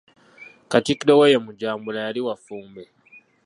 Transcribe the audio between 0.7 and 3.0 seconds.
Katikkiro we ye Mujambula yali wa Ffumbe.